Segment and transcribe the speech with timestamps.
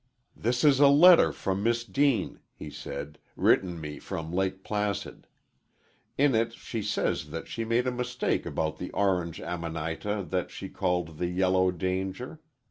[0.35, 5.27] "This is a letter from Miss Deane," he said, "written me from Lake Placid.
[6.17, 10.69] In it she says that she made a mistake about the Orange Amanita that she
[10.69, 12.39] called the Yellow Danger.